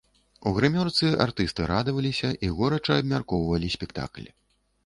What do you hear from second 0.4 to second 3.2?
У грымёрцы артысты радаваліся і горача